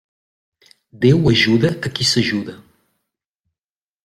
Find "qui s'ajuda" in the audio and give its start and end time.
1.93-2.55